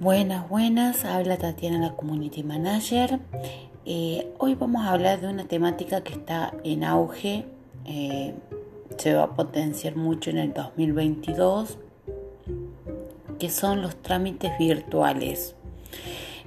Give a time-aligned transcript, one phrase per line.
[0.00, 3.20] Buenas, buenas, habla Tatiana, la Community Manager.
[3.84, 7.44] Eh, hoy vamos a hablar de una temática que está en auge,
[7.84, 8.34] eh,
[8.96, 11.76] se va a potenciar mucho en el 2022,
[13.38, 15.54] que son los trámites virtuales.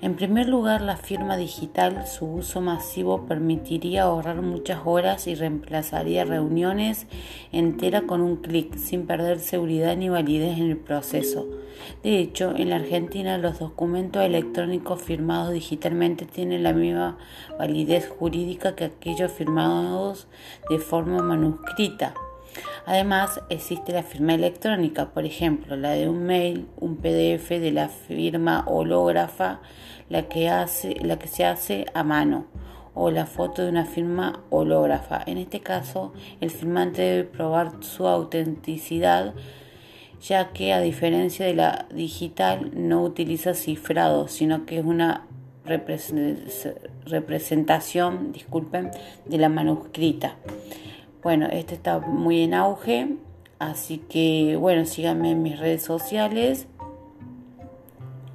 [0.04, 6.26] En primer lugar, la firma digital, su uso masivo permitiría ahorrar muchas horas y reemplazaría
[6.26, 7.08] reuniones
[7.54, 11.48] enteras con un clic, sin perder seguridad ni validez en el proceso.
[12.04, 17.18] De hecho, en la Argentina los documentos electrónicos firmados digitalmente tienen la misma
[17.58, 20.28] validez jurídica que aquellos firmados
[20.70, 22.14] de forma manuscrita.
[22.86, 27.88] Además, existe la firma electrónica, por ejemplo, la de un mail, un PDF de la
[27.88, 29.62] firma hológrafa,
[30.10, 32.46] la que, hace, la que se hace a mano,
[32.94, 35.24] o la foto de una firma hológrafa.
[35.26, 36.12] En este caso,
[36.42, 39.34] el firmante debe probar su autenticidad,
[40.22, 45.26] ya que a diferencia de la digital no utiliza cifrado, sino que es una
[47.06, 48.92] representación, disculpen,
[49.26, 50.36] de la manuscrita.
[51.24, 53.16] Bueno, este está muy en auge,
[53.58, 56.68] así que bueno, síganme en mis redes sociales.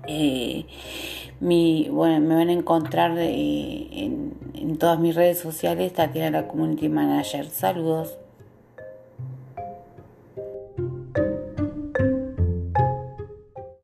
[0.06, 0.64] Eh,
[1.40, 6.88] bueno, me van a encontrar eh, en, en todas mis redes sociales, Tatiana la Community
[6.88, 7.46] Manager.
[7.50, 8.16] Saludos.